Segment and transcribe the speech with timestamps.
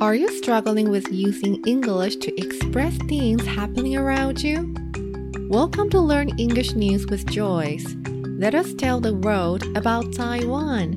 [0.00, 4.74] Are you struggling with using English to express things happening around you?
[5.48, 7.96] Welcome to Learn English News with Joyce.
[8.38, 10.96] Let us tell the world about Taiwan.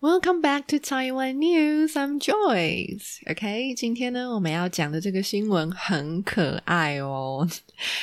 [0.00, 1.96] Welcome back to Taiwan News.
[1.96, 3.20] I'm Joyce.
[3.28, 7.48] OK，今天呢，我们要讲的这个新闻很可爱哦，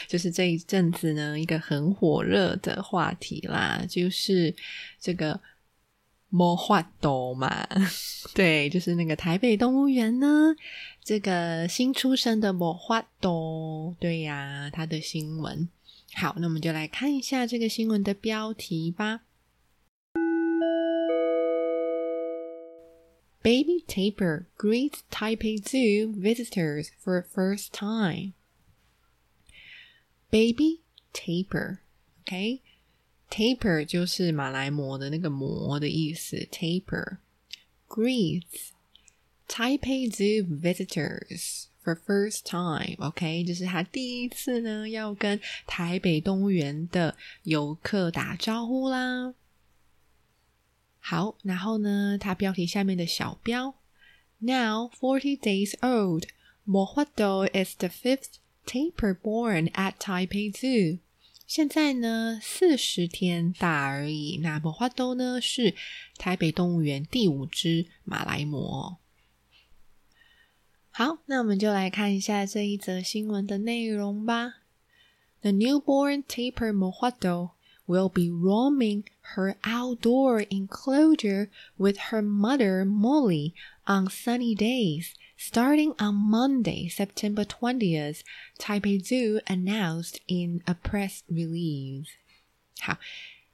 [0.08, 4.54] 就是这一阵子呢，一个很火热的话题啦，就是
[5.00, 5.40] 这个。
[6.37, 7.67] 魔法豆嘛，
[8.35, 10.55] 对，就是那个台北动物园呢，
[11.03, 15.67] 这个新出生的魔法豆，对呀，它的新闻。
[16.13, 19.23] 好，那我们就来看一下这个新闻的标题吧。
[23.43, 28.35] Baby Taper greets Taipei Zoo visitors for first time.
[30.31, 30.81] Baby
[31.15, 32.61] taper，OK？。
[33.31, 37.19] Tapir 就是马来貘的那个“模”的意思，tapir。
[37.89, 38.71] Greets
[39.49, 43.47] Taipei Zoo visitors for first time，OK，、okay?
[43.47, 49.35] 就是他第一次呢要跟台北动物园的游客打招呼啦。
[50.99, 53.77] 好，然后呢，它标题下面的小标
[54.39, 56.25] ，Now forty days old，
[56.65, 60.99] 魔法豆 is the fifth tapir born at Taipei Zoo。
[61.47, 64.41] 现在呢，四十天大而已。
[64.43, 65.75] 那魔花豆呢，是
[66.19, 68.97] 台北动物园第五只马来貘。
[70.91, 74.55] 好，那我们就来看一下这一则新闻的内容吧。
[75.43, 77.51] The newborn tapir mohado
[77.87, 79.05] will be roaming
[79.37, 83.53] her outdoor enclosure with her mother Molly
[83.85, 85.11] on sunny days.
[85.44, 88.22] Starting on Monday, September 20th,
[88.60, 92.10] Taipei Zoo announced in a press release.
[92.80, 93.00] 好，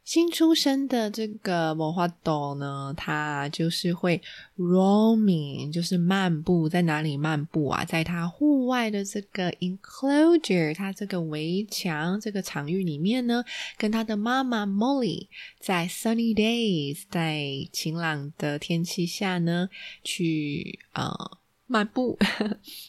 [0.04, 4.22] 新出生的这个魔花豆呢，它就是会
[4.58, 7.86] roaming，就是漫步，在哪里漫步啊？
[7.86, 13.46] 在它户外的这个 enclosure，它这个围墙这个场域里面呢，
[13.78, 19.70] 跟它的妈妈 Molly 在 sunny days，在晴朗的天气下呢，
[20.04, 21.38] 去呃。
[21.73, 22.19] 漫步。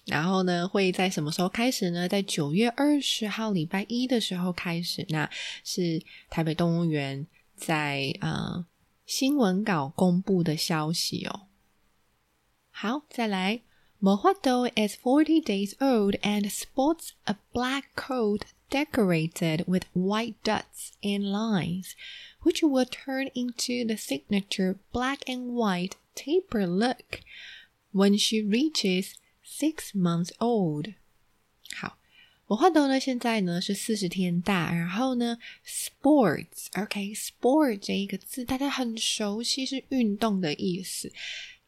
[0.06, 2.10] 然后呢，会在什么时候开始呢？
[2.10, 5.30] 在九月二十号礼拜一的时候开始，那
[5.64, 8.66] 是台北动物园在呃
[9.06, 11.48] 新闻稿公布的消息哦。
[12.70, 13.62] 好，再来。
[14.02, 21.94] Mojado is 40 days old and sports a black coat decorated with white dots and lines,
[22.42, 27.22] which will turn into the signature black and white tapir look
[27.94, 29.12] When she reaches
[29.46, 30.96] six months old，
[31.76, 32.00] 好，
[32.48, 34.74] 我画豆呢，现在呢是四十天大。
[34.74, 41.14] 然后呢，sports，OK，sport 这一个字大家很熟悉，是运动的意思。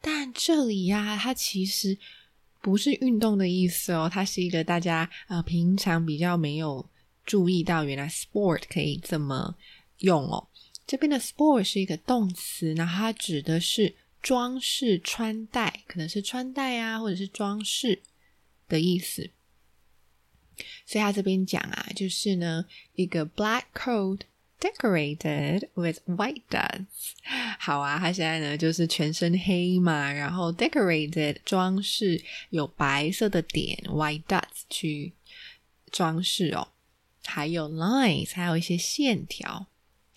[0.01, 1.95] 但这里呀，它其实
[2.59, 6.89] 不是运动的意思哦，它是一个大家呃平常比较没有
[7.23, 9.55] 注意到，原来 sport 可以这么
[9.99, 10.47] 用哦。
[10.87, 13.95] 这边的 sport 是一个动词，那它指的是。
[14.25, 18.01] 装饰穿戴可能是穿戴啊，或者是装饰
[18.67, 19.29] 的意思。
[20.83, 22.65] 所以他这边讲啊，就是呢，
[22.95, 24.21] 一个 black coat
[24.59, 27.11] decorated with white dots。
[27.59, 35.13] 好啊，他现在呢就是全身黑嘛，然后 decorated 装饰有白色的点 white dots 去
[35.91, 36.69] 装饰哦，
[37.25, 39.67] 还有 lines 还有一些线条。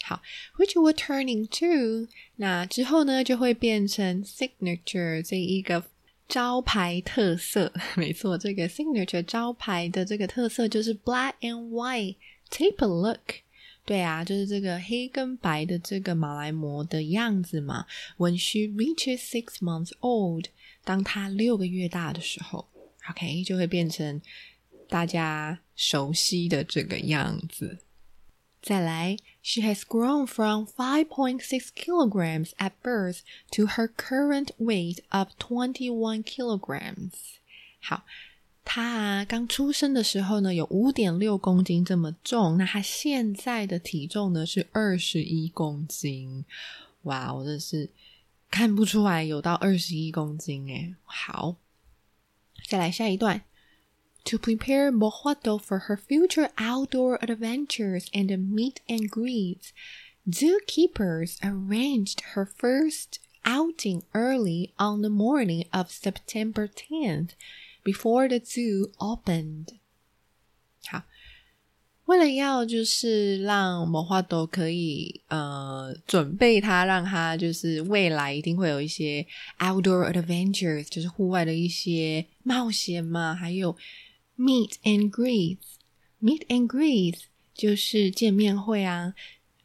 [0.08, 0.22] 好
[0.56, 5.84] ，which we're turning to，那之后呢，就会变成 signature 这一个
[6.26, 7.70] 招牌特色。
[7.94, 12.16] 没错，这个 signature 招牌的这个特色就是 black and white
[12.50, 13.42] taper look。
[13.84, 17.84] 对啊，就是这个黑跟白的这个马来貘的样子嘛。
[18.16, 20.46] When she reaches six months old，
[20.84, 22.66] 当她六个月大的时候
[23.10, 24.22] ，OK 就会变成
[24.88, 27.78] 大家熟悉的这个样子。
[28.60, 29.16] 再来
[29.50, 33.20] ，She has grown from 5.6 kilograms at birth
[33.52, 37.12] to her current weight of 21 kilograms。
[37.80, 38.04] 好，
[38.62, 46.44] 她刚出生的时候呢有五点六公斤这么重，那她现在的体重呢是二十一公斤。
[47.04, 47.88] 哇，我真是
[48.50, 50.94] 看不出来有到二十一公斤诶。
[51.04, 51.56] 好，
[52.68, 53.42] 再来下一段。
[54.27, 59.73] To prepare Mohuato for her future outdoor adventures and meet and greets,
[60.27, 67.31] zookeepers arranged her first outing early on the morning of September 10th,
[67.83, 69.73] before the zoo opened.
[70.87, 71.03] 好，
[72.05, 79.27] 为了要就是让魔花豆可以呃准备它，让它就是未来一定会有一些
[79.59, 83.75] outdoor adventures，就是户外的一些冒险嘛，还有
[84.38, 87.16] meet and greet，meet and greet
[87.54, 89.14] 就是见面会啊。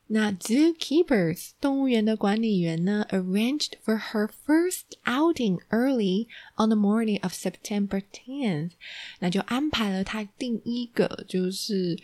[0.08, 6.28] 那 zookeepers 动物园的管理员呢，arranged for her first outing early
[6.58, 8.72] on the morning of September tenth，
[9.20, 11.98] 那就安排了她第一个就是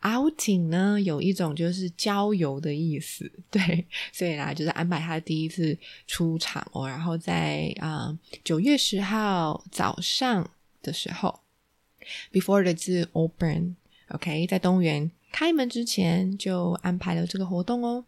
[0.00, 5.78] outing 呢，有一种就是郊游的意思，对，所以啦，就是安排她第一次
[6.08, 10.50] 出场哦，然后在啊九月十号早上
[10.82, 11.38] 的时候
[12.31, 15.11] ，before the zoo open，OK，在动物园。
[15.31, 18.05] 开门之前就安排了这个活动哦。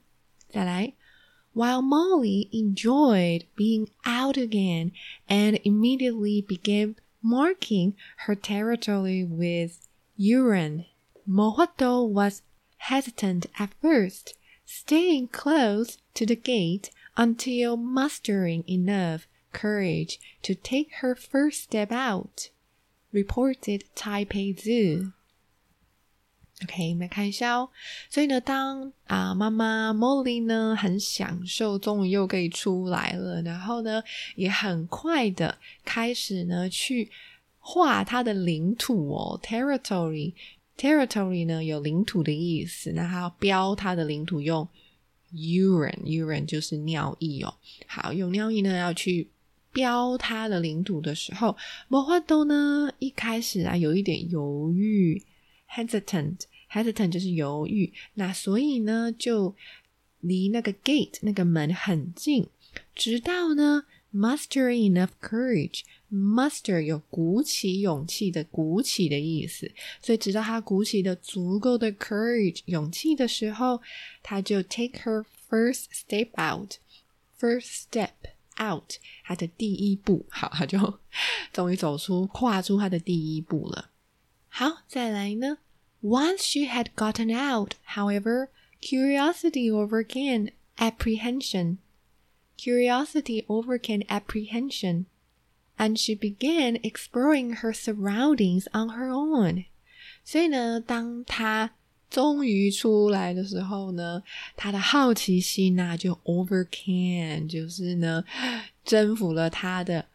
[0.50, 0.94] 再来，
[1.56, 4.92] While Molly enjoyed being out again
[5.28, 7.94] and immediately began marking
[8.26, 9.88] her territory with
[10.18, 10.86] urine,
[11.26, 12.42] Mohato was
[12.90, 14.34] hesitant at first,
[14.66, 22.50] staying close to the gate until mustering enough courage to take her first step out,
[23.13, 25.13] Reported Taipei Zoo.
[26.65, 27.71] OK，我们来看一下哦。
[28.11, 34.03] 所以呢，当啊妈妈 Molly 呢很享受，终于又可以出来了，然后呢
[34.35, 37.13] 也很快的开始呢去
[37.61, 44.69] 画它的领土哦，territory，territory 呢有领土的意思，那它要标它的领土用
[45.33, 47.55] urine，urine 就是尿液哦。
[47.87, 49.31] 好，用尿液呢要去
[49.79, 55.23] 标他的领土的时候，魔幻豆呢一开始啊有一点犹豫。
[55.71, 59.55] hesitant，hesitant 就是犹豫，那所以呢，就
[60.21, 62.47] 离那个 gate 那个门很近，
[62.95, 69.71] 直到呢 muster enough courage，muster 有鼓起勇气的鼓起的意思，
[70.01, 73.83] 所以直到他鼓起的足够的 courage 勇气的时候，
[74.23, 78.17] 他就 take her first step out，first step
[78.60, 78.94] out，
[79.24, 81.00] 他的第一步，好，他就
[81.52, 83.90] 终于走出跨出他的第一步了。
[84.50, 85.58] 好，再来呢。
[86.02, 88.50] Once she had gotten out, however,
[88.82, 91.78] curiosity overcame apprehension.
[92.58, 95.06] Curiosity overcame apprehension,
[95.78, 99.66] and she began exploring her surroundings on her own.
[100.24, 101.72] 所以呢，当她
[102.10, 104.22] 终于出来的时候呢，
[104.56, 108.24] 她的好奇心呐就 overcame，就是呢
[108.84, 110.06] 征服了她的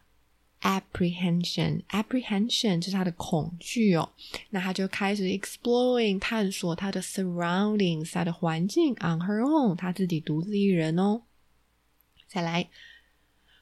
[0.60, 4.10] apprehension，apprehension 就是他的恐惧哦。
[4.50, 11.22] 那他就开始 exploring 探索他的 surroundings，他的环境 on her own，他自己独自一人哦。
[12.26, 12.68] 再来，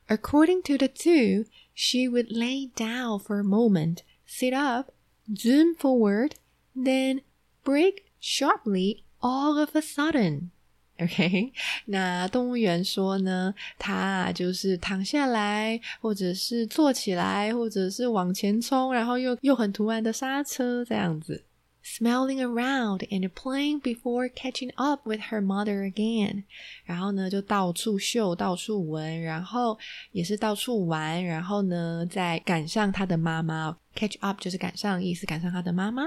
[0.09, 4.91] according to the zoo, she would lay down for a moment, sit up,
[5.29, 6.37] zoom forward,
[6.75, 7.21] then
[7.63, 10.51] break sharply all of a sudden.
[10.99, 11.53] OK，
[11.85, 21.45] 那动物园说呢，它就是躺下来，或者是坐起来，或者是往前冲，然后又又很突然的刹车这样子。
[21.85, 26.45] Smelling around and playing before catching up with her mother again，
[26.85, 29.79] 然后呢就到处嗅，到处闻，然后
[30.11, 33.77] 也是到处玩，然后呢再赶上他的妈妈。
[33.95, 36.05] Catch up 就是赶上意思，赶上他的妈妈。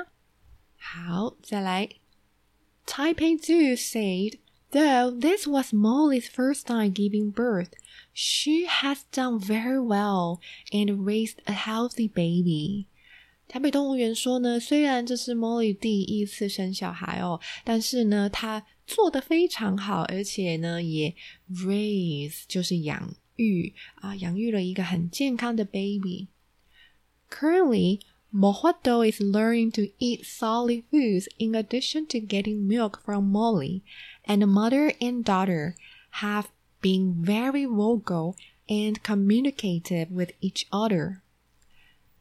[0.75, 1.87] 好，再来。
[2.85, 4.39] Taipei Zoo said.
[4.71, 7.73] Though this was Molly's first time giving birth,
[8.13, 10.39] she has done very well
[10.71, 12.85] and raised a healthy baby.
[13.47, 21.15] 台北动物园说呢，虽然这是 Molly 第一次生小孩哦，但是呢，她做的非常好，而且呢，也
[21.51, 28.01] raise 就是养育啊，养育了一个很健康的 baby。Currently,
[28.33, 33.81] Mohoto is learning to eat solid foods in addition to getting milk from Molly
[34.25, 35.75] and the mother and daughter
[36.21, 36.49] have
[36.79, 38.35] been very vocal
[38.67, 41.21] and communicative with each other.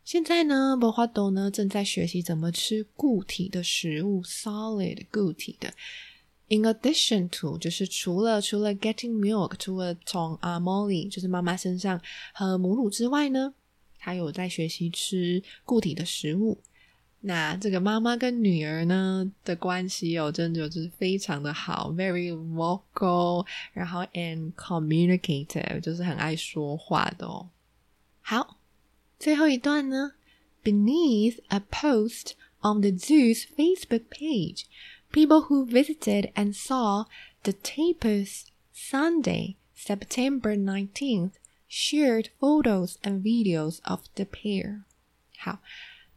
[0.03, 5.75] 现在呢，博花豆呢正在学习怎么吃固体的食物，solid 固体的。
[6.49, 12.01] In addition to，就是除了除了 getting milk，除了从啊 Molly 就是妈妈身上
[12.33, 13.53] 喝母乳之外呢，
[14.04, 16.60] 他有在学习吃固体的食物。
[17.22, 27.48] 那这个妈妈跟女儿呢的关系哦，真的就是非常的好，very vocal，然后 and communicative，就是很爱说话的哦。
[28.20, 28.58] 好，
[29.18, 30.12] 最后一段呢
[30.66, 34.66] ，beneath a post on the zoo's Facebook page,
[35.14, 37.06] people who visited and saw
[37.44, 41.32] the tapirs Sunday, September 19th
[41.73, 44.83] shared photos and videos of the pair.
[45.39, 45.61] 好。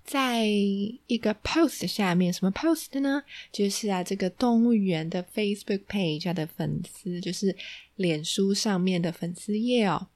[0.03, 3.23] 在一个 post 下面，什么 post 呢？
[3.51, 7.55] 就是啊，这个动物园的 Facebook page 的粉丝，就是
[7.95, 10.07] 脸书上面的粉丝页哦。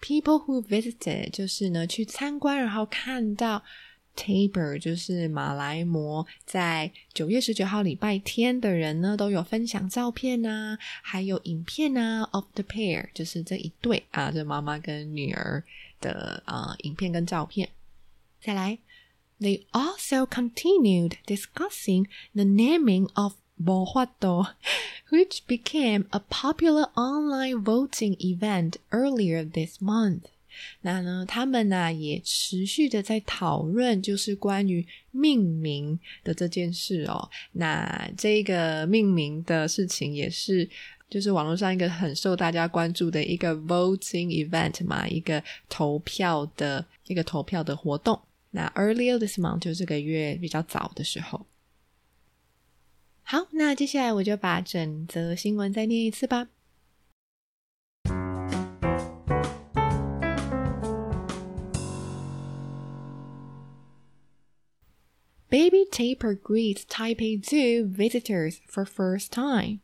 [0.00, 3.62] People who visited 就是呢去参观，然后看到
[4.17, 15.63] Tapir 就是马来貘，在九月十九号礼拜天的人呢，都有分享照片啊，还有影片啊，of the pair 就是这一对啊，这妈妈跟女儿
[16.01, 17.69] 的啊、呃、影片跟照片。
[18.41, 18.79] 再来
[19.39, 24.47] ，They also continued discussing the naming of Bohuato,
[25.09, 30.23] which became a popular online voting event earlier this month.
[30.81, 37.29] 那呢，他们呢也持续的在讨论，就是关于命名的这件事哦。
[37.53, 40.69] 那这个命名的事情也是，
[41.09, 48.19] 就是网络上一个很受大家关注的一个 voting event 嘛，一个投票的一个投票的活动。
[48.51, 51.45] 那 earlier this month 就这个月比较早的时候。
[53.21, 56.47] 好，那接下来我就把整则新闻再念一次吧。
[65.59, 69.81] Baby tapir greets Taipei Zoo visitors for first time.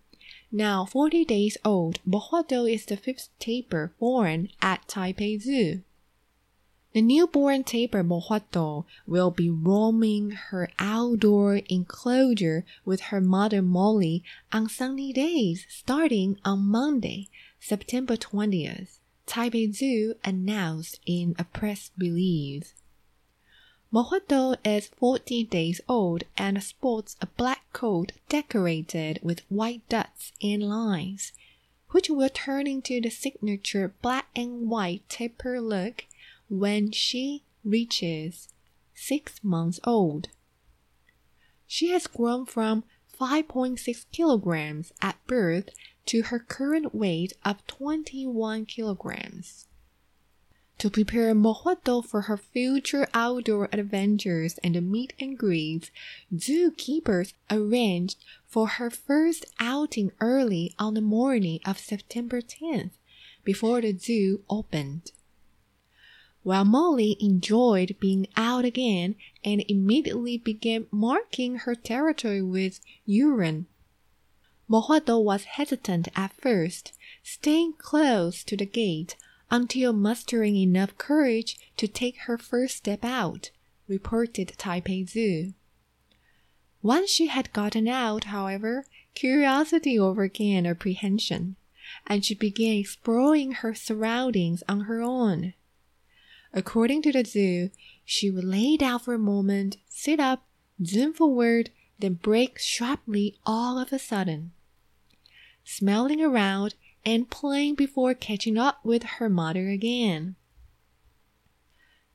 [0.52, 5.82] Now 40 days old, Bohuado is the fifth tapir born at Taipei Zoo.
[6.94, 14.70] The newborn tapir Bohuado will be roaming her outdoor enclosure with her mother Molly on
[14.70, 22.76] sunny days starting on Monday, September 20th, Taipei Zoo announced in a press release.
[23.94, 30.64] Mohoto is 40 days old and sports a black coat decorated with white dots and
[30.64, 31.32] lines,
[31.92, 36.06] which will turn into the signature black and white tapir look
[36.50, 38.50] when she reaches
[38.96, 40.30] six months old.
[41.68, 42.86] She has grown from
[43.22, 45.70] 5.6 kilograms at birth
[46.08, 49.68] to her current weight of 21 kilograms.
[50.84, 55.92] To prepare Mohoto for her future outdoor adventures and meet and greets,
[56.36, 62.92] zookeepers arranged for her first outing early on the morning of September 10th,
[63.46, 65.14] before the zoo opened.
[66.42, 73.68] While Molly enjoyed being out again and immediately began marking her territory with urine,
[74.70, 76.92] Mohoto was hesitant at first,
[77.24, 79.16] staying close to the gate
[79.54, 83.52] until mustering enough courage to take her first step out,
[83.88, 85.54] reported Taipei Zoo.
[86.82, 88.84] Once she had gotten out, however,
[89.14, 91.56] curiosity overcame apprehension,
[92.08, 95.54] and she began exploring her surroundings on her own.
[96.52, 97.70] According to the zoo,
[98.04, 100.48] she would lay down for a moment, sit up,
[100.84, 101.70] zoom forward,
[102.00, 104.52] then break sharply all of a sudden.
[105.64, 106.74] Smelling around,
[107.06, 110.36] and playing before catching up with her mother again.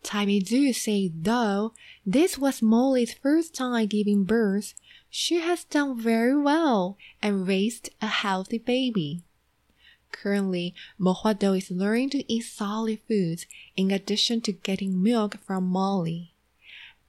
[0.02, 1.74] Taipei Zoo said though
[2.06, 4.74] this was Molly's first time giving birth,
[5.10, 9.22] she has done very well and raised a healthy baby.
[10.10, 16.32] Currently, Mohuado is learning to eat solid foods in addition to getting milk from Molly.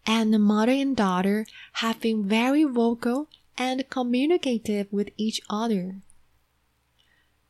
[0.05, 6.01] And the mother and daughter have been very vocal and communicative with each other.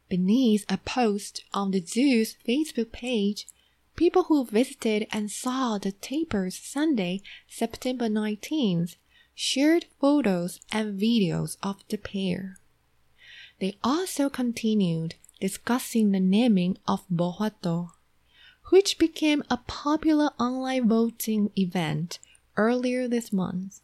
[0.09, 3.47] Beneath a post on the zoo's Facebook page,
[3.95, 8.95] people who visited and saw the tapirs Sunday, September 19th,
[9.35, 12.57] shared photos and videos of the pair.
[13.59, 17.91] They also continued discussing the naming of Bohuato,
[18.69, 22.19] which became a popular online voting event
[22.57, 23.81] earlier this month.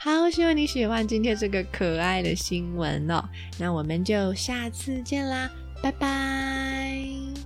[0.00, 3.28] 好，希望你喜欢今天这个可爱的新闻哦。
[3.58, 5.50] 那我们就下次见啦，
[5.82, 7.37] 拜拜。